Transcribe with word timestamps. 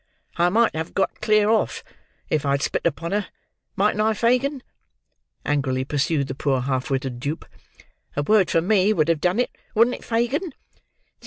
"I 0.35 0.49
might 0.49 0.75
have 0.75 0.95
got 0.95 1.21
clear 1.21 1.47
off, 1.51 1.83
if 2.27 2.43
I'd 2.43 2.63
split 2.63 2.87
upon 2.87 3.11
her; 3.11 3.27
mightn't 3.75 4.01
I, 4.01 4.15
Fagin?" 4.15 4.63
angrily 5.45 5.85
pursued 5.85 6.25
the 6.27 6.33
poor 6.33 6.61
half 6.61 6.89
witted 6.89 7.19
dupe. 7.19 7.45
"A 8.15 8.23
word 8.23 8.49
from 8.49 8.65
me 8.67 8.93
would 8.93 9.09
have 9.09 9.21
done 9.21 9.39
it; 9.39 9.55
wouldn't 9.75 9.97
it, 9.97 10.03
Fagin?" 10.03 10.55